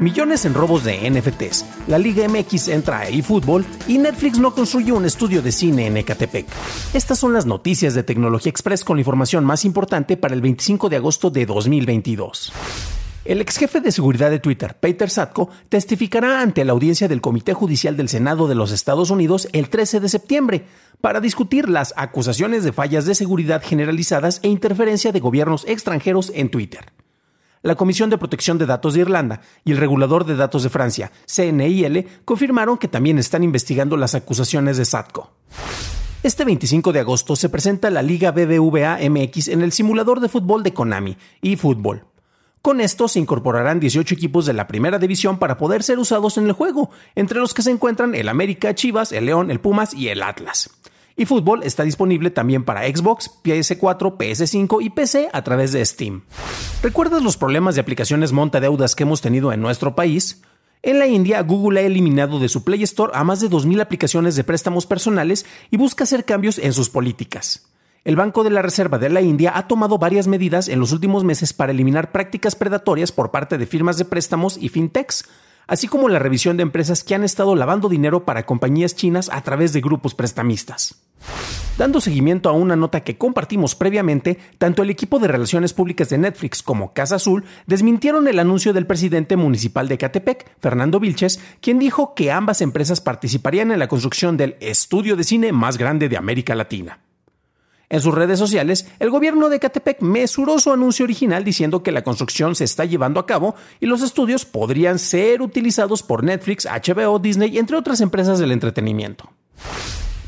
Millones 0.00 0.44
en 0.44 0.54
robos 0.54 0.84
de 0.84 1.10
NFTs. 1.10 1.64
La 1.88 1.98
Liga 1.98 2.28
MX 2.28 2.68
entra 2.68 3.00
a 3.00 3.08
eFootball 3.08 3.66
y 3.88 3.98
Netflix 3.98 4.38
no 4.38 4.54
construye 4.54 4.92
un 4.92 5.04
estudio 5.04 5.42
de 5.42 5.50
cine 5.50 5.86
en 5.86 5.96
Ecatepec. 5.96 6.46
Estas 6.94 7.18
son 7.18 7.32
las 7.32 7.46
noticias 7.46 7.94
de 7.94 8.04
Tecnología 8.04 8.50
Express 8.50 8.84
con 8.84 8.96
la 8.96 9.00
información 9.00 9.44
más 9.44 9.64
importante 9.64 10.16
para 10.16 10.34
el 10.34 10.40
25 10.40 10.88
de 10.88 10.96
agosto 10.96 11.30
de 11.30 11.46
2022. 11.46 12.52
El 13.24 13.40
ex 13.40 13.58
jefe 13.58 13.80
de 13.80 13.90
seguridad 13.90 14.30
de 14.30 14.38
Twitter, 14.38 14.76
Peter 14.78 15.10
Satko, 15.10 15.50
testificará 15.68 16.40
ante 16.42 16.64
la 16.64 16.72
audiencia 16.72 17.08
del 17.08 17.20
Comité 17.20 17.52
Judicial 17.52 17.96
del 17.96 18.08
Senado 18.08 18.46
de 18.46 18.54
los 18.54 18.70
Estados 18.70 19.10
Unidos 19.10 19.48
el 19.52 19.68
13 19.68 19.98
de 19.98 20.08
septiembre 20.08 20.64
para 21.00 21.20
discutir 21.20 21.68
las 21.68 21.92
acusaciones 21.96 22.62
de 22.62 22.72
fallas 22.72 23.04
de 23.04 23.16
seguridad 23.16 23.62
generalizadas 23.64 24.38
e 24.44 24.48
interferencia 24.48 25.10
de 25.10 25.20
gobiernos 25.20 25.64
extranjeros 25.66 26.30
en 26.34 26.50
Twitter. 26.50 26.92
La 27.68 27.74
Comisión 27.74 28.08
de 28.08 28.16
Protección 28.16 28.56
de 28.56 28.64
Datos 28.64 28.94
de 28.94 29.00
Irlanda 29.00 29.42
y 29.62 29.72
el 29.72 29.76
Regulador 29.76 30.24
de 30.24 30.36
Datos 30.36 30.62
de 30.62 30.70
Francia, 30.70 31.12
CNIL, 31.26 32.08
confirmaron 32.24 32.78
que 32.78 32.88
también 32.88 33.18
están 33.18 33.44
investigando 33.44 33.98
las 33.98 34.14
acusaciones 34.14 34.78
de 34.78 34.86
Satco. 34.86 35.32
Este 36.22 36.46
25 36.46 36.94
de 36.94 37.00
agosto 37.00 37.36
se 37.36 37.50
presenta 37.50 37.90
la 37.90 38.00
Liga 38.00 38.30
BBVA 38.30 39.00
MX 39.10 39.48
en 39.48 39.60
el 39.60 39.72
simulador 39.72 40.20
de 40.20 40.30
fútbol 40.30 40.62
de 40.62 40.72
Konami, 40.72 41.18
eFootball. 41.42 42.04
Con 42.62 42.80
esto 42.80 43.06
se 43.06 43.18
incorporarán 43.20 43.80
18 43.80 44.14
equipos 44.14 44.46
de 44.46 44.54
la 44.54 44.66
primera 44.66 44.98
división 44.98 45.38
para 45.38 45.58
poder 45.58 45.82
ser 45.82 45.98
usados 45.98 46.38
en 46.38 46.46
el 46.46 46.52
juego, 46.52 46.88
entre 47.16 47.38
los 47.38 47.52
que 47.52 47.60
se 47.60 47.70
encuentran 47.70 48.14
el 48.14 48.30
América, 48.30 48.74
Chivas, 48.74 49.12
el 49.12 49.26
León, 49.26 49.50
el 49.50 49.60
Pumas 49.60 49.92
y 49.92 50.08
el 50.08 50.22
Atlas 50.22 50.70
y 51.18 51.26
fútbol 51.26 51.64
está 51.64 51.82
disponible 51.82 52.30
también 52.30 52.64
para 52.64 52.86
Xbox, 52.86 53.30
PS4, 53.42 54.16
PS5 54.16 54.78
y 54.80 54.90
PC 54.90 55.28
a 55.32 55.42
través 55.42 55.72
de 55.72 55.84
Steam. 55.84 56.22
¿Recuerdas 56.80 57.22
los 57.22 57.36
problemas 57.36 57.74
de 57.74 57.80
aplicaciones 57.80 58.32
monta 58.32 58.60
deudas 58.60 58.94
que 58.94 59.02
hemos 59.02 59.20
tenido 59.20 59.52
en 59.52 59.60
nuestro 59.60 59.96
país? 59.96 60.40
En 60.80 61.00
la 61.00 61.08
India, 61.08 61.42
Google 61.42 61.80
ha 61.80 61.82
eliminado 61.82 62.38
de 62.38 62.48
su 62.48 62.62
Play 62.62 62.84
Store 62.84 63.12
a 63.14 63.24
más 63.24 63.40
de 63.40 63.50
2.000 63.50 63.80
aplicaciones 63.80 64.36
de 64.36 64.44
préstamos 64.44 64.86
personales 64.86 65.44
y 65.72 65.76
busca 65.76 66.04
hacer 66.04 66.24
cambios 66.24 66.56
en 66.58 66.72
sus 66.72 66.88
políticas. 66.88 67.68
El 68.04 68.14
Banco 68.14 68.44
de 68.44 68.50
la 68.50 68.62
Reserva 68.62 68.98
de 68.98 69.08
la 69.08 69.20
India 69.20 69.52
ha 69.56 69.66
tomado 69.66 69.98
varias 69.98 70.28
medidas 70.28 70.68
en 70.68 70.78
los 70.78 70.92
últimos 70.92 71.24
meses 71.24 71.52
para 71.52 71.72
eliminar 71.72 72.12
prácticas 72.12 72.54
predatorias 72.54 73.10
por 73.10 73.32
parte 73.32 73.58
de 73.58 73.66
firmas 73.66 73.98
de 73.98 74.04
préstamos 74.04 74.56
y 74.56 74.68
fintechs, 74.68 75.28
así 75.68 75.86
como 75.86 76.08
la 76.08 76.18
revisión 76.18 76.56
de 76.56 76.64
empresas 76.64 77.04
que 77.04 77.14
han 77.14 77.22
estado 77.22 77.54
lavando 77.54 77.88
dinero 77.88 78.24
para 78.24 78.44
compañías 78.44 78.96
chinas 78.96 79.30
a 79.32 79.42
través 79.42 79.72
de 79.72 79.80
grupos 79.80 80.16
prestamistas. 80.16 81.00
Dando 81.76 82.00
seguimiento 82.00 82.48
a 82.48 82.52
una 82.52 82.74
nota 82.74 83.04
que 83.04 83.16
compartimos 83.16 83.76
previamente, 83.76 84.38
tanto 84.58 84.82
el 84.82 84.90
equipo 84.90 85.20
de 85.20 85.28
relaciones 85.28 85.72
públicas 85.72 86.08
de 86.08 86.18
Netflix 86.18 86.60
como 86.60 86.92
Casa 86.92 87.16
Azul 87.16 87.44
desmintieron 87.68 88.26
el 88.26 88.40
anuncio 88.40 88.72
del 88.72 88.86
presidente 88.86 89.36
municipal 89.36 89.86
de 89.86 89.96
Catepec, 89.96 90.50
Fernando 90.60 90.98
Vilches, 90.98 91.38
quien 91.60 91.78
dijo 91.78 92.14
que 92.16 92.32
ambas 92.32 92.62
empresas 92.62 93.00
participarían 93.00 93.70
en 93.70 93.78
la 93.78 93.86
construcción 93.86 94.36
del 94.36 94.56
estudio 94.58 95.14
de 95.14 95.22
cine 95.22 95.52
más 95.52 95.78
grande 95.78 96.08
de 96.08 96.16
América 96.16 96.56
Latina. 96.56 96.98
En 97.90 98.02
sus 98.02 98.14
redes 98.14 98.38
sociales, 98.38 98.86
el 98.98 99.10
gobierno 99.10 99.48
de 99.48 99.60
Catepec 99.60 100.02
mesuró 100.02 100.58
su 100.58 100.70
anuncio 100.70 101.04
original 101.04 101.42
diciendo 101.42 101.82
que 101.82 101.90
la 101.90 102.04
construcción 102.04 102.54
se 102.54 102.64
está 102.64 102.84
llevando 102.84 103.18
a 103.18 103.26
cabo 103.26 103.54
y 103.80 103.86
los 103.86 104.02
estudios 104.02 104.44
podrían 104.44 104.98
ser 104.98 105.40
utilizados 105.40 106.02
por 106.02 106.22
Netflix, 106.22 106.66
HBO, 106.66 107.18
Disney, 107.18 107.56
entre 107.56 107.78
otras 107.78 108.02
empresas 108.02 108.38
del 108.38 108.52
entretenimiento. 108.52 109.30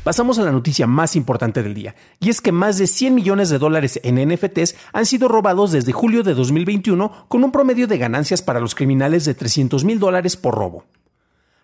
Pasamos 0.03 0.39
a 0.39 0.43
la 0.43 0.51
noticia 0.51 0.87
más 0.87 1.15
importante 1.15 1.61
del 1.61 1.75
día, 1.75 1.93
y 2.19 2.31
es 2.31 2.41
que 2.41 2.51
más 2.51 2.79
de 2.79 2.87
100 2.87 3.13
millones 3.13 3.49
de 3.49 3.59
dólares 3.59 3.99
en 4.03 4.15
NFTs 4.15 4.75
han 4.93 5.05
sido 5.05 5.27
robados 5.27 5.71
desde 5.71 5.91
julio 5.91 6.23
de 6.23 6.33
2021 6.33 7.27
con 7.27 7.43
un 7.43 7.51
promedio 7.51 7.85
de 7.85 7.99
ganancias 7.99 8.41
para 8.41 8.59
los 8.59 8.73
criminales 8.73 9.25
de 9.25 9.35
300 9.35 9.83
mil 9.85 9.99
dólares 9.99 10.35
por 10.35 10.55
robo. 10.55 10.85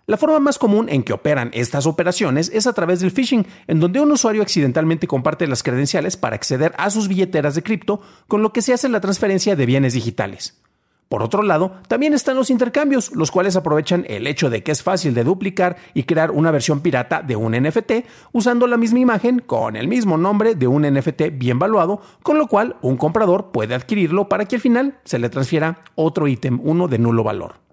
La 0.09 0.15
forma 0.15 0.39
más 0.39 0.57
común 0.57 0.87
en 0.87 1.03
que 1.03 1.11
operan 1.11 1.49
estas 1.51 1.85
operaciones 1.85 2.49
es 2.53 2.65
a 2.65 2.71
través 2.71 3.01
del 3.01 3.11
phishing, 3.11 3.45
en 3.67 3.81
donde 3.81 3.99
un 3.99 4.09
usuario 4.09 4.41
accidentalmente 4.41 5.05
comparte 5.05 5.47
las 5.47 5.63
credenciales 5.63 6.15
para 6.15 6.37
acceder 6.37 6.73
a 6.77 6.89
sus 6.89 7.09
billeteras 7.09 7.55
de 7.55 7.61
cripto, 7.61 7.99
con 8.29 8.41
lo 8.41 8.53
que 8.53 8.61
se 8.61 8.71
hace 8.71 8.87
la 8.87 9.01
transferencia 9.01 9.57
de 9.57 9.65
bienes 9.65 9.91
digitales. 9.91 10.61
Por 11.09 11.23
otro 11.23 11.43
lado, 11.43 11.73
también 11.89 12.13
están 12.13 12.37
los 12.37 12.49
intercambios, 12.49 13.13
los 13.17 13.31
cuales 13.31 13.57
aprovechan 13.57 14.05
el 14.07 14.27
hecho 14.27 14.49
de 14.49 14.63
que 14.63 14.71
es 14.71 14.81
fácil 14.81 15.13
de 15.13 15.25
duplicar 15.25 15.75
y 15.93 16.03
crear 16.03 16.31
una 16.31 16.51
versión 16.51 16.79
pirata 16.79 17.21
de 17.21 17.35
un 17.35 17.51
NFT 17.51 18.05
usando 18.31 18.65
la 18.65 18.77
misma 18.77 18.99
imagen 18.99 19.39
con 19.39 19.75
el 19.75 19.89
mismo 19.89 20.15
nombre 20.17 20.55
de 20.55 20.67
un 20.67 20.83
NFT 20.83 21.33
bien 21.33 21.59
valuado, 21.59 21.99
con 22.23 22.37
lo 22.37 22.47
cual 22.47 22.77
un 22.81 22.95
comprador 22.95 23.51
puede 23.51 23.75
adquirirlo 23.75 24.29
para 24.29 24.45
que 24.45 24.55
al 24.55 24.61
final 24.61 24.99
se 25.03 25.19
le 25.19 25.27
transfiera 25.27 25.81
otro 25.95 26.29
ítem, 26.29 26.61
uno 26.63 26.87
de 26.87 26.97
nulo 26.97 27.25
valor. 27.25 27.66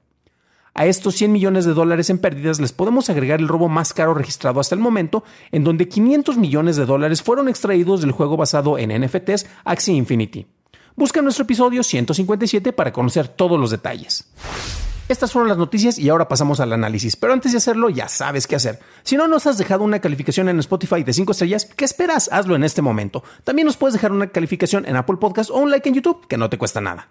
A 0.77 0.87
estos 0.87 1.15
100 1.15 1.31
millones 1.31 1.65
de 1.67 1.73
dólares 1.73 2.11
en 2.11 2.19
pérdidas 2.19 2.59
les 2.59 2.73
podemos 2.73 3.09
agregar 3.09 3.39
el 3.39 3.47
robo 3.47 3.69
más 3.69 3.95
caro 3.95 4.13
registrado 4.13 4.59
hasta 4.59 4.75
el 4.75 4.81
momento, 4.81 5.23
en 5.53 5.63
donde 5.63 5.87
500 5.87 6.37
millones 6.37 6.75
de 6.75 6.85
dólares 6.85 7.23
fueron 7.23 7.49
extraídos 7.49 8.01
del 8.01 8.11
juego 8.11 8.37
basado 8.37 8.77
en 8.77 8.91
NFTs 9.01 9.47
Axie 9.65 9.95
Infinity. 9.95 10.49
Busca 10.97 11.23
nuestro 11.23 11.45
episodio 11.45 11.85
157 11.85 12.73
para 12.73 12.93
conocer 12.93 13.29
todos 13.29 13.59
los 13.59 13.71
detalles. 13.71 14.29
Estas 15.09 15.31
fueron 15.31 15.49
las 15.49 15.59
noticias 15.59 15.97
y 15.97 16.09
ahora 16.09 16.27
pasamos 16.27 16.59
al 16.59 16.73
análisis. 16.73 17.15
Pero 17.15 17.33
antes 17.33 17.53
de 17.53 17.59
hacerlo, 17.59 17.89
ya 17.89 18.09
sabes 18.09 18.49
qué 18.49 18.57
hacer. 18.57 18.81
Si 19.05 19.17
no 19.17 19.29
nos 19.29 19.47
has 19.47 19.59
dejado 19.59 19.85
una 19.85 20.01
calificación 20.01 20.49
en 20.49 20.59
Spotify 20.59 21.05
de 21.05 21.13
5 21.13 21.31
estrellas, 21.31 21.67
¿qué 21.77 21.85
esperas? 21.85 22.29
Hazlo 22.33 22.57
en 22.57 22.65
este 22.65 22.83
momento. 22.83 23.23
También 23.45 23.67
nos 23.67 23.77
puedes 23.77 23.93
dejar 23.93 24.11
una 24.11 24.27
calificación 24.27 24.87
en 24.87 24.97
Apple 24.97 25.19
Podcast 25.19 25.51
o 25.51 25.57
un 25.57 25.71
like 25.71 25.89
en 25.89 25.95
YouTube, 25.95 26.27
que 26.27 26.37
no 26.37 26.51
te 26.51 26.59
cuesta 26.59 26.81
nada. 26.81 27.09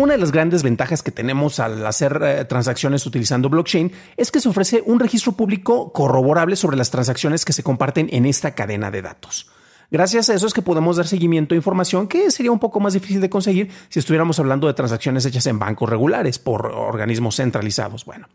Una 0.00 0.14
de 0.14 0.18
las 0.18 0.32
grandes 0.32 0.62
ventajas 0.62 1.02
que 1.02 1.10
tenemos 1.10 1.60
al 1.60 1.84
hacer 1.84 2.22
eh, 2.24 2.46
transacciones 2.46 3.04
utilizando 3.04 3.50
blockchain 3.50 3.92
es 4.16 4.30
que 4.30 4.40
se 4.40 4.48
ofrece 4.48 4.82
un 4.86 4.98
registro 4.98 5.32
público 5.32 5.92
corroborable 5.92 6.56
sobre 6.56 6.78
las 6.78 6.90
transacciones 6.90 7.44
que 7.44 7.52
se 7.52 7.62
comparten 7.62 8.08
en 8.10 8.24
esta 8.24 8.54
cadena 8.54 8.90
de 8.90 9.02
datos. 9.02 9.50
Gracias 9.90 10.30
a 10.30 10.34
eso 10.34 10.46
es 10.46 10.54
que 10.54 10.62
podemos 10.62 10.96
dar 10.96 11.06
seguimiento 11.06 11.54
a 11.54 11.56
información 11.56 12.08
que 12.08 12.30
sería 12.30 12.50
un 12.50 12.58
poco 12.58 12.80
más 12.80 12.94
difícil 12.94 13.20
de 13.20 13.28
conseguir 13.28 13.70
si 13.90 13.98
estuviéramos 13.98 14.38
hablando 14.38 14.68
de 14.68 14.72
transacciones 14.72 15.26
hechas 15.26 15.46
en 15.48 15.58
bancos 15.58 15.90
regulares 15.90 16.38
por 16.38 16.64
organismos 16.64 17.36
centralizados. 17.36 18.06
Bueno, 18.06 18.26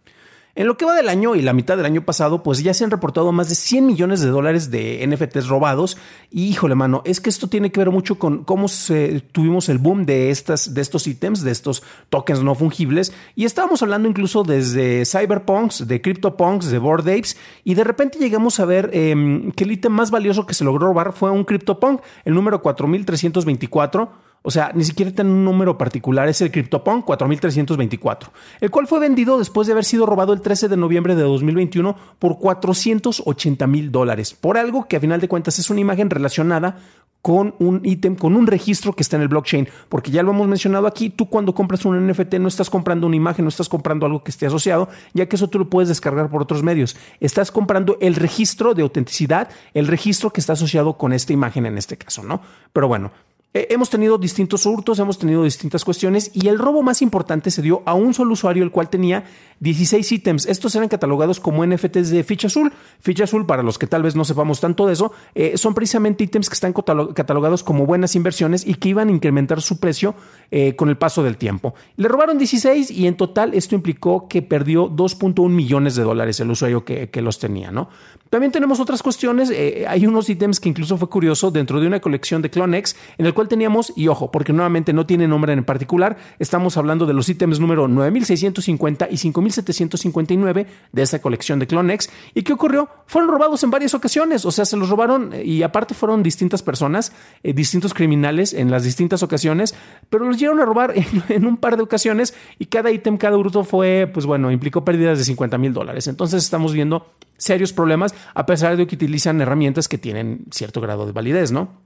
en 0.55 0.67
lo 0.67 0.77
que 0.77 0.85
va 0.85 0.95
del 0.95 1.09
año 1.09 1.35
y 1.35 1.41
la 1.41 1.51
mitad 1.51 1.75
del 1.75 1.85
año 1.85 2.05
pasado, 2.05 2.41
pues 2.41 2.63
ya 2.63 2.73
se 2.73 2.85
han 2.85 2.91
reportado 2.91 3.33
más 3.33 3.49
de 3.49 3.55
100 3.55 3.85
millones 3.85 4.21
de 4.21 4.29
dólares 4.29 4.71
de 4.71 5.05
NFTs 5.05 5.47
robados. 5.47 5.97
Y 6.31 6.45
híjole, 6.45 6.75
mano, 6.75 7.01
es 7.03 7.19
que 7.19 7.29
esto 7.29 7.47
tiene 7.47 7.73
que 7.73 7.81
ver 7.81 7.91
mucho 7.91 8.17
con 8.17 8.45
cómo 8.45 8.69
se, 8.69 9.19
tuvimos 9.33 9.67
el 9.67 9.79
boom 9.79 10.05
de, 10.05 10.29
estas, 10.29 10.73
de 10.73 10.81
estos 10.81 11.07
ítems, 11.07 11.41
de 11.41 11.51
estos 11.51 11.83
tokens 12.09 12.41
no 12.41 12.55
fungibles. 12.55 13.13
Y 13.35 13.43
estábamos 13.43 13.83
hablando 13.83 14.07
incluso 14.07 14.43
desde 14.43 15.05
Cyberpunks, 15.05 15.87
de 15.87 16.01
CryptoPunks, 16.01 16.67
de 16.67 16.79
Bored 16.79 17.07
Apes. 17.07 17.35
Y 17.65 17.73
de 17.73 17.83
repente 17.83 18.17
llegamos 18.17 18.61
a 18.61 18.65
ver 18.65 18.91
em, 18.93 19.51
que 19.51 19.65
el 19.65 19.73
ítem 19.73 19.91
más 19.91 20.09
valioso 20.09 20.45
que 20.45 20.53
se 20.53 20.63
logró 20.63 20.87
robar 20.87 21.11
fue 21.11 21.31
un 21.31 21.43
CryptoPunk, 21.43 22.01
el 22.23 22.33
número 22.33 22.61
4324 22.61 24.24
O 24.45 24.51
sea, 24.51 24.71
ni 24.75 24.83
siquiera 24.83 25.11
tiene 25.11 25.31
un 25.31 25.43
número 25.43 25.75
particular, 25.75 26.29
es 26.29 26.39
el 26.39 26.51
CryptoPunk 26.51 27.03
4324, 27.03 28.31
el 28.61 28.69
cual 28.69 28.85
fue 28.85 28.99
vendido 28.99 29.39
después 29.39 29.65
de 29.65 29.73
haber 29.73 29.85
sido 29.85 30.05
robado 30.05 30.33
el 30.33 30.41
13 30.41 30.69
de 30.69 30.77
noviembre 30.77 31.15
de 31.15 31.23
2021 31.23 31.95
por 32.19 32.37
480 32.37 33.65
mil 33.65 33.91
dólares, 33.91 34.35
por 34.35 34.59
algo 34.59 34.87
que 34.87 34.97
a 34.97 34.99
final 34.99 35.19
de 35.19 35.27
cuentas 35.27 35.57
es 35.57 35.71
una 35.71 35.81
imagen 35.81 36.11
relacionada 36.11 36.77
con 37.23 37.55
un 37.57 37.81
ítem, 37.83 38.15
con 38.15 38.35
un 38.35 38.45
registro 38.45 38.93
que 38.93 39.01
está 39.01 39.15
en 39.15 39.23
el 39.23 39.29
blockchain, 39.29 39.67
porque 39.89 40.11
ya 40.11 40.21
lo 40.21 40.29
hemos 40.29 40.47
mencionado 40.47 40.85
aquí, 40.85 41.09
tú 41.09 41.27
cuando 41.27 41.55
compras 41.55 41.83
un 41.83 42.07
NFT 42.07 42.35
no 42.35 42.47
estás 42.47 42.69
comprando 42.69 43.07
una 43.07 43.15
imagen, 43.15 43.45
no 43.45 43.49
estás 43.49 43.67
comprando 43.67 44.05
algo 44.05 44.23
que 44.23 44.29
esté 44.29 44.45
asociado, 44.45 44.89
ya 45.15 45.25
que 45.25 45.37
eso 45.37 45.47
tú 45.47 45.57
lo 45.57 45.67
puedes 45.67 45.89
descargar 45.89 46.29
por 46.29 46.43
otros 46.43 46.61
medios. 46.61 46.95
Estás 47.19 47.49
comprando 47.49 47.97
el 47.99 48.13
registro 48.13 48.75
de 48.75 48.83
autenticidad, 48.83 49.49
el 49.73 49.87
registro 49.87 50.29
que 50.29 50.39
está 50.39 50.53
asociado 50.53 50.99
con 50.99 51.13
esta 51.13 51.33
imagen 51.33 51.65
en 51.65 51.79
este 51.79 51.97
caso, 51.97 52.21
¿no? 52.21 52.41
Pero 52.71 52.87
bueno, 52.87 53.09
eh, 53.55 53.67
hemos 53.69 53.89
tenido 53.89 54.17
distintos 54.17 54.65
hurtos, 54.65 54.99
hemos 54.99 55.17
tenido 55.17 55.45
distintas 55.45 55.85
cuestiones 55.85 56.29
y 56.33 56.49
el 56.49 56.59
robo 56.59 56.83
más 56.83 57.01
importante 57.01 57.49
se 57.51 57.61
dio 57.61 57.83
a 57.85 57.93
un 57.93 58.13
solo 58.13 58.33
usuario, 58.33 58.65
el 58.65 58.69
cual 58.69 58.89
tenía 58.89 59.23
16 59.65 60.11
ítems. 60.11 60.45
Estos 60.45 60.75
eran 60.75 60.87
catalogados 60.87 61.39
como 61.39 61.65
NFTs 61.65 62.11
de 62.11 62.23
ficha 62.23 62.47
azul. 62.47 62.71
Ficha 62.99 63.23
azul, 63.23 63.47
para 63.47 63.63
los 63.63 63.79
que 63.79 63.87
tal 63.87 64.03
vez 64.03 64.15
no 64.15 64.23
sepamos 64.23 64.61
tanto 64.61 64.85
de 64.85 64.93
eso, 64.93 65.11
eh, 65.33 65.57
son 65.57 65.73
precisamente 65.73 66.23
ítems 66.23 66.49
que 66.49 66.53
están 66.53 66.71
catalogados 66.71 67.63
como 67.63 67.87
buenas 67.87 68.15
inversiones 68.15 68.65
y 68.65 68.75
que 68.75 68.89
iban 68.89 69.09
a 69.09 69.11
incrementar 69.11 69.61
su 69.61 69.79
precio 69.79 70.13
eh, 70.51 70.75
con 70.75 70.89
el 70.89 70.97
paso 70.97 71.23
del 71.23 71.37
tiempo. 71.37 71.73
Le 71.97 72.07
robaron 72.07 72.37
16 72.37 72.91
y 72.91 73.07
en 73.07 73.17
total 73.17 73.55
esto 73.55 73.73
implicó 73.73 74.27
que 74.27 74.43
perdió 74.43 74.87
2.1 74.87 75.49
millones 75.49 75.95
de 75.95 76.03
dólares 76.03 76.39
el 76.39 76.51
usuario 76.51 76.85
que, 76.85 77.09
los 77.25 77.39
tenía, 77.39 77.71
¿no? 77.71 77.89
También 78.29 78.51
tenemos 78.51 78.79
otras 78.79 79.01
cuestiones. 79.01 79.49
Eh, 79.49 79.85
hay 79.87 80.05
unos 80.05 80.29
ítems 80.29 80.59
que 80.59 80.69
incluso 80.69 80.97
fue 80.97 81.09
curioso 81.09 81.49
dentro 81.49 81.79
de 81.79 81.87
una 81.87 81.99
colección 81.99 82.43
de 82.43 82.51
CloneX, 82.51 82.95
en 83.17 83.25
el 83.25 83.33
cual 83.33 83.47
teníamos, 83.47 83.93
y 83.95 84.09
ojo, 84.09 84.29
porque 84.29 84.53
nuevamente 84.53 84.93
no 84.93 85.07
tiene 85.07 85.27
nombre 85.27 85.53
en 85.53 85.63
particular, 85.63 86.17
estamos 86.37 86.77
hablando 86.77 87.07
de 87.07 87.13
los 87.13 87.27
ítems 87.29 87.59
número 87.59 87.87
9650 87.87 89.07
y 89.09 89.17
5759 89.55 90.67
de 90.91 91.01
esa 91.01 91.21
colección 91.21 91.59
de 91.59 91.67
CloneX. 91.67 92.09
¿Y 92.33 92.43
qué 92.43 92.53
ocurrió? 92.53 92.89
Fueron 93.05 93.31
robados 93.31 93.63
en 93.63 93.71
varias 93.71 93.93
ocasiones, 93.93 94.45
o 94.45 94.51
sea, 94.51 94.65
se 94.65 94.77
los 94.77 94.89
robaron 94.89 95.33
eh, 95.33 95.43
y 95.43 95.63
aparte 95.63 95.93
fueron 95.93 96.23
distintas 96.23 96.63
personas, 96.63 97.11
eh, 97.43 97.53
distintos 97.53 97.93
criminales 97.93 98.53
en 98.53 98.71
las 98.71 98.83
distintas 98.83 99.23
ocasiones, 99.23 99.75
pero 100.09 100.25
los 100.25 100.37
llegaron 100.37 100.59
a 100.61 100.65
robar 100.65 100.93
en, 101.29 101.45
un 101.45 101.57
par 101.57 101.77
de 101.77 101.83
ocasiones 101.83 102.33
y 102.59 102.65
cada 102.65 102.91
ítem, 102.91 103.17
cada 103.17 103.37
hurto 103.37 103.63
fue, 103.63 104.09
pues 104.13 104.25
bueno, 104.25 104.51
implicó 104.51 104.83
pérdidas 104.83 105.17
de 105.17 105.23
50 105.23 105.57
mil 105.57 105.73
dólares. 105.73 106.07
Entonces 106.07 106.43
estamos 106.43 106.73
viendo 106.73 107.05
serios 107.37 107.73
problemas 107.73 108.15
a 108.33 108.45
pesar 108.45 108.77
de 108.77 108.87
que 108.87 108.95
utilizan 108.95 109.41
herramientas 109.41 109.87
que 109.87 109.97
tienen 109.97 110.45
cierto 110.51 110.81
grado 110.81 111.05
de 111.05 111.11
validez, 111.11 111.51
¿no? 111.51 111.81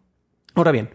Ahora 0.56 0.72
bien, 0.72 0.90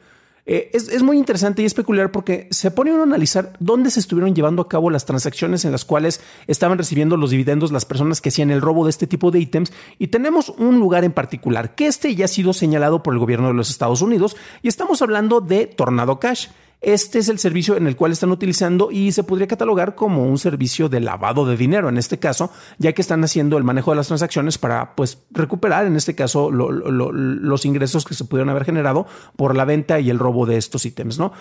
eh, 0.47 0.71
es, 0.75 1.03
muy 1.03 1.17
interesante 1.17 1.63
y 1.63 1.65
es 1.65 1.73
peculiar 1.73 2.13
porque 2.13 2.49
se 2.51 2.71
pone 2.71 2.93
uno 2.93 3.01
a 3.01 3.07
analizar 3.07 3.55
dónde 3.61 3.91
se 3.91 4.01
estuvieron 4.01 4.35
llevando 4.35 4.61
a 4.61 4.69
cabo 4.69 4.91
las 4.91 5.07
transacciones 5.07 5.65
en 5.65 5.73
las 5.73 5.87
cuales 5.87 6.21
estaban 6.47 6.77
recibiendo 6.77 7.17
los 7.17 7.31
dividendos 7.31 7.73
las 7.73 7.87
personas 7.87 8.21
que 8.21 8.29
hacían 8.29 8.51
el 8.51 8.61
robo 8.61 8.85
de 8.85 8.91
este 8.91 9.07
tipo 9.07 9.31
de 9.31 9.41
ítems 9.41 9.73
y 9.99 10.09
tenemos 10.09 10.51
un 10.51 10.79
lugar 10.79 11.05
en 11.05 11.13
particular 11.13 11.75
que 11.75 11.87
este 11.87 12.15
ya 12.15 12.27
ha 12.27 12.29
sido 12.29 12.53
señalado 12.53 13.03
por 13.03 13.15
el 13.15 13.21
gobierno 13.21 13.49
de 13.49 13.55
los 13.55 13.71
Estados 13.71 14.03
Unidos 14.03 14.37
y 14.61 14.69
estamos 14.69 15.01
hablando 15.01 15.41
de 15.41 15.67
Tornado 15.67 16.21
Cash. 16.21 16.49
Este 16.85 17.19
es 17.19 17.31
el 17.31 17.39
servicio 17.39 17.79
en 17.79 17.87
el 17.87 17.97
cual 17.97 18.13
están 18.13 18.31
utilizando 18.31 18.91
y 18.91 19.11
se 19.13 19.25
podría 19.25 19.47
catalogar 19.47 19.95
como 19.95 20.25
un 20.25 20.37
servicio 20.37 20.91
de 20.91 21.01
lavado 21.01 21.47
de 21.47 21.57
dinero 21.57 21.89
en 21.89 21.97
este 21.97 22.19
caso, 22.19 22.51
ya 22.77 22.93
que 22.93 23.01
están 23.01 23.25
haciendo 23.25 23.57
el 23.57 23.65
manejo 23.65 23.93
de 23.93 23.97
las 23.97 24.09
transacciones 24.09 24.59
para 24.59 24.95
pues 24.95 25.23
recuperar 25.31 25.87
en 25.87 25.97
este 25.97 26.15
caso 26.15 26.51
los 26.51 27.65
ingresos 27.65 28.05
que 28.05 28.13
se 28.13 28.27
pudieron 28.27 28.51
haber 28.51 28.67
generado 28.67 29.07
por 29.35 29.57
la 29.57 29.65
venta 29.65 29.99
y 29.99 30.11
el 30.11 30.19
robo 30.19 30.45
de 30.45 30.59
estos 30.59 30.85
ítems, 30.85 31.19
¿no? 31.19 31.33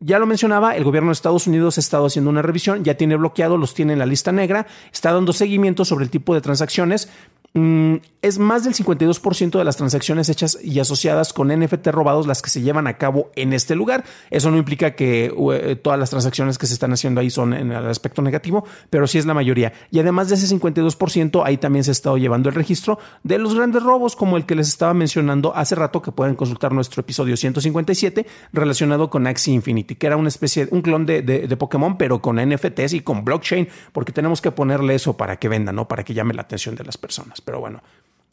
Ya 0.00 0.18
lo 0.18 0.26
mencionaba, 0.26 0.76
el 0.76 0.82
gobierno 0.82 1.10
de 1.10 1.14
Estados 1.14 1.46
Unidos 1.46 1.76
ha 1.76 1.80
estado 1.80 2.06
haciendo 2.06 2.30
una 2.30 2.42
revisión, 2.42 2.82
ya 2.82 2.94
tiene 2.94 3.16
bloqueado, 3.16 3.56
los 3.56 3.74
tiene 3.74 3.92
en 3.92 3.98
la 4.00 4.06
lista 4.06 4.32
negra, 4.32 4.66
está 4.92 5.12
dando 5.12 5.32
seguimiento 5.32 5.84
sobre 5.84 6.04
el 6.04 6.10
tipo 6.10 6.34
de 6.34 6.40
transacciones 6.40 7.08
es 7.54 8.38
más 8.38 8.64
del 8.64 8.74
52% 8.74 9.58
de 9.58 9.64
las 9.64 9.76
transacciones 9.76 10.28
hechas 10.28 10.58
y 10.62 10.78
asociadas 10.80 11.32
con 11.32 11.48
NFT 11.48 11.88
robados 11.88 12.26
las 12.26 12.42
que 12.42 12.50
se 12.50 12.60
llevan 12.60 12.86
a 12.86 12.98
cabo 12.98 13.30
en 13.36 13.52
este 13.52 13.74
lugar. 13.74 14.04
Eso 14.30 14.50
no 14.50 14.58
implica 14.58 14.94
que 14.94 15.32
eh, 15.52 15.76
todas 15.76 15.98
las 15.98 16.10
transacciones 16.10 16.58
que 16.58 16.66
se 16.66 16.74
están 16.74 16.92
haciendo 16.92 17.20
ahí 17.20 17.30
son 17.30 17.54
en 17.54 17.72
el 17.72 17.86
aspecto 17.86 18.22
negativo, 18.22 18.64
pero 18.90 19.06
sí 19.06 19.18
es 19.18 19.26
la 19.26 19.34
mayoría. 19.34 19.72
Y 19.90 19.98
además 19.98 20.28
de 20.28 20.34
ese 20.34 20.54
52%, 20.54 21.42
ahí 21.44 21.56
también 21.56 21.84
se 21.84 21.90
ha 21.90 21.92
estado 21.92 22.18
llevando 22.18 22.48
el 22.48 22.54
registro 22.54 22.98
de 23.22 23.38
los 23.38 23.54
grandes 23.54 23.82
robos, 23.82 24.14
como 24.14 24.36
el 24.36 24.46
que 24.46 24.54
les 24.54 24.68
estaba 24.68 24.94
mencionando 24.94 25.54
hace 25.56 25.74
rato, 25.74 26.02
que 26.02 26.12
pueden 26.12 26.34
consultar 26.34 26.72
nuestro 26.72 27.00
episodio 27.00 27.36
157 27.36 28.26
relacionado 28.52 29.10
con 29.10 29.26
Axie 29.26 29.54
Infinity, 29.54 29.94
que 29.94 30.06
era 30.06 30.16
una 30.16 30.28
especie, 30.28 30.68
un 30.70 30.82
clon 30.82 31.06
de, 31.06 31.22
de 31.22 31.56
Pokémon, 31.56 31.96
pero 31.96 32.20
con 32.20 32.36
NFTs 32.36 32.94
y 32.94 33.00
con 33.00 33.24
blockchain, 33.24 33.68
porque 33.92 34.12
tenemos 34.12 34.40
que 34.40 34.50
ponerle 34.50 34.94
eso 34.94 35.16
para 35.16 35.36
que 35.36 35.48
venda, 35.48 35.72
¿no? 35.72 35.88
Para 35.88 36.04
que 36.04 36.14
llame 36.14 36.34
la 36.34 36.42
atención 36.42 36.74
de 36.74 36.84
las 36.84 36.98
personas. 36.98 37.37
Pero 37.40 37.60
bueno, 37.60 37.82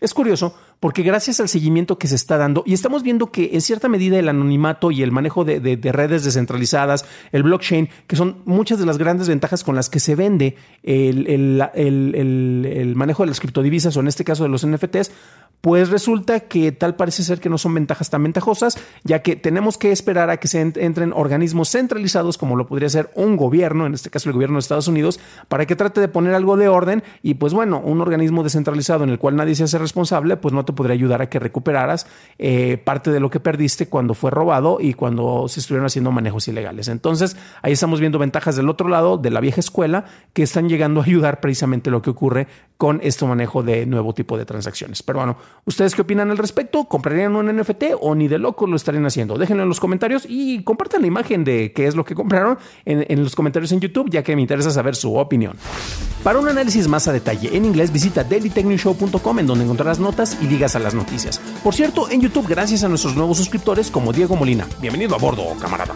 es 0.01 0.13
curioso 0.13 0.55
porque 0.79 1.03
gracias 1.03 1.39
al 1.39 1.49
seguimiento 1.49 1.97
que 1.97 2.07
se 2.07 2.15
está 2.15 2.37
dando 2.37 2.63
y 2.65 2.73
estamos 2.73 3.01
viendo 3.01 3.31
que 3.31 3.51
en 3.53 3.61
cierta 3.61 3.87
medida 3.87 4.19
el 4.19 4.29
anonimato 4.29 4.91
y 4.91 5.01
el 5.01 5.11
manejo 5.11 5.45
de, 5.45 5.79
redes 5.93 6.23
descentralizadas, 6.23 7.05
el 7.31 7.43
blockchain, 7.43 7.89
que 8.05 8.15
son 8.15 8.41
muchas 8.45 8.77
de 8.77 8.85
las 8.85 8.97
grandes 8.97 9.29
ventajas 9.29 9.63
con 9.63 9.75
las 9.75 9.89
que 9.89 9.99
se 9.99 10.15
vende 10.15 10.57
el, 10.83 11.25
el 11.73 12.93
manejo 12.95 13.23
de 13.23 13.27
las 13.27 13.39
criptodivisas 13.39 13.95
o 13.95 14.01
en 14.01 14.07
este 14.07 14.25
caso 14.25 14.43
de 14.43 14.49
los 14.49 14.67
NFTs, 14.67 15.11
pues 15.65 15.89
resulta 15.89 16.41
que 16.41 16.71
tal 16.71 16.95
parece 16.95 17.23
ser 17.23 17.39
que 17.39 17.49
no 17.49 17.57
son 17.57 17.73
ventajas 17.73 18.11
tan 18.11 18.21
ventajosas, 18.21 18.77
ya 19.03 19.23
que 19.23 19.35
tenemos 19.35 19.79
que 19.79 19.91
esperar 19.91 20.29
a 20.29 20.37
que 20.37 20.47
se 20.47 20.61
entren 20.61 21.11
organismos 21.11 21.71
centralizados 21.71 22.37
como 22.37 22.55
lo 22.55 22.67
podría 22.67 22.87
ser 22.87 23.09
un 23.15 23.35
gobierno, 23.35 23.87
en 23.87 23.95
este 23.95 24.11
caso 24.11 24.29
el 24.29 24.33
gobierno 24.33 24.57
de 24.57 24.59
Estados 24.59 24.87
Unidos, 24.87 25.19
para 25.47 25.65
que 25.65 25.75
trate 25.75 26.01
de 26.01 26.07
poner 26.07 26.35
algo 26.35 26.55
de 26.55 26.67
orden 26.67 27.01
y 27.23 27.33
pues 27.33 27.51
bueno, 27.51 27.81
un 27.83 27.99
organismo 27.99 28.43
descentralizado 28.43 29.05
en 29.05 29.09
el 29.09 29.17
cual 29.17 29.37
nadie 29.37 29.55
se 29.55 29.63
hace 29.63 29.79
responsable, 29.79 30.37
pues 30.37 30.53
no 30.53 30.65
te 30.65 30.73
podría 30.73 30.93
ayudar 30.93 31.23
a 31.23 31.29
que 31.29 31.39
recuperaras 31.39 32.05
eh, 32.37 32.77
parte 32.77 33.09
de 33.09 33.19
lo 33.19 33.31
que 33.31 33.39
perdiste 33.39 33.87
cuando 33.87 34.13
fue 34.13 34.29
robado 34.29 34.77
y 34.79 34.93
cuando 34.93 35.47
se 35.47 35.61
estuvieron 35.61 35.87
haciendo 35.87 36.11
manejos 36.11 36.47
ilegales. 36.47 36.89
Entonces 36.89 37.37
ahí 37.63 37.73
estamos 37.73 37.99
viendo 37.99 38.19
ventajas 38.19 38.55
del 38.55 38.69
otro 38.69 38.87
lado, 38.87 39.17
de 39.17 39.31
la 39.31 39.39
vieja 39.39 39.61
escuela, 39.61 40.05
que 40.33 40.43
están 40.43 40.69
llegando 40.69 41.01
a 41.01 41.05
ayudar 41.05 41.39
precisamente 41.39 41.89
lo 41.89 42.03
que 42.03 42.11
ocurre 42.11 42.45
con 42.77 42.99
este 43.03 43.25
manejo 43.25 43.63
de 43.63 43.85
nuevo 43.85 44.13
tipo 44.13 44.37
de 44.37 44.45
transacciones. 44.45 45.03
Pero 45.03 45.19
bueno, 45.19 45.37
¿Ustedes 45.67 45.95
qué 45.95 46.03
opinan 46.03 46.29
al 46.29 46.37
respecto? 46.37 46.85
¿Comprarían 46.85 47.35
un 47.35 47.47
NFT 47.47 47.95
o 47.99 48.13
ni 48.13 48.27
de 48.27 48.37
loco 48.37 48.67
lo 48.67 48.75
estarían 48.75 49.05
haciendo? 49.07 49.35
Déjenlo 49.35 49.63
en 49.63 49.69
los 49.69 49.79
comentarios 49.79 50.27
y 50.29 50.63
compartan 50.63 51.01
la 51.01 51.07
imagen 51.07 51.43
de 51.43 51.73
qué 51.73 51.87
es 51.87 51.95
lo 51.95 52.05
que 52.05 52.13
compraron 52.13 52.59
en, 52.85 53.23
los 53.23 53.35
comentarios 53.35 53.71
en 53.71 53.79
YouTube, 53.79 54.11
ya 54.11 54.21
que 54.21 54.35
me 54.35 54.43
interesa 54.43 54.69
saber 54.69 54.95
su 54.95 55.15
opinión. 55.15 55.57
Para 56.23 56.37
un 56.37 56.47
análisis 56.47 56.87
más 56.87 57.07
a 57.07 57.13
detalle 57.13 57.57
en 57.57 57.65
inglés, 57.65 57.91
visita 57.91 58.23
dailytechnewshow.com 58.23 59.39
en 59.39 59.47
donde 59.47 59.63
encontrarás 59.63 59.99
notas 59.99 60.37
y 60.39 60.45
ligas 60.45 60.75
a 60.75 60.79
las 60.79 60.93
noticias. 60.93 61.39
Por 61.63 61.73
cierto, 61.73 62.11
en 62.11 62.21
YouTube, 62.21 62.47
gracias 62.47 62.83
a 62.83 62.87
nuestros 62.87 63.15
nuevos 63.15 63.37
suscriptores 63.37 63.89
como 63.89 64.13
Diego 64.13 64.35
Molina. 64.35 64.67
Bienvenido 64.79 65.15
a 65.15 65.17
bordo, 65.17 65.45
camarada. 65.59 65.95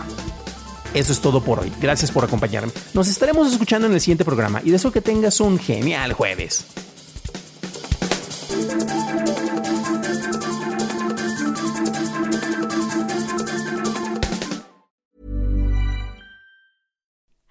Eso 0.94 1.14
es 1.14 1.22
todo 1.22 1.42
por 1.42 1.60
hoy. 1.60 1.72
Gracias 1.82 2.12
por 2.12 2.24
acompañarme. 2.24 2.72
Nos 2.94 3.08
estaremos 3.08 3.52
escuchando 3.52 3.88
en 3.88 3.94
el 3.94 4.02
siguiente 4.02 4.26
programa 4.26 4.62
y 4.64 4.72
deseo 4.72 4.92
que 4.92 5.02
tengas 5.02 5.40
un 5.40 5.60
genial 5.60 6.14
jueves. 6.14 6.66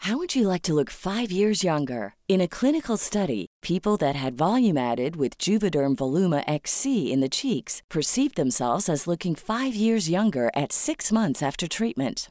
How 0.08 0.16
would 0.16 0.34
you 0.34 0.48
like 0.48 0.62
to 0.62 0.72
look 0.72 0.88
five 0.88 1.30
years 1.30 1.62
younger? 1.62 2.14
In 2.28 2.40
a 2.40 2.48
clinical 2.48 2.96
study, 2.96 3.46
people 3.60 3.98
that 3.98 4.16
had 4.16 4.38
volume 4.38 4.78
added 4.78 5.16
with 5.16 5.36
Juvederm 5.36 5.96
Voluma 5.96 6.42
XC 6.46 7.12
in 7.12 7.20
the 7.20 7.28
cheeks 7.28 7.82
perceived 7.90 8.36
themselves 8.36 8.88
as 8.88 9.06
looking 9.06 9.34
five 9.34 9.74
years 9.74 10.08
younger 10.08 10.50
at 10.54 10.72
six 10.72 11.12
months 11.12 11.42
after 11.42 11.68
treatment. 11.68 12.30